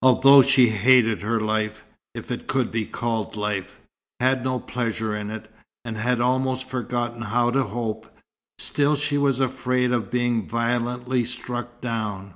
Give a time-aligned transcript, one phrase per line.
[0.00, 1.82] Although she hated her life,
[2.14, 3.80] if it could be called life,
[4.20, 5.52] had no pleasure in it,
[5.84, 8.08] and had almost forgotten how to hope,
[8.60, 12.34] still she was afraid of being violently struck down.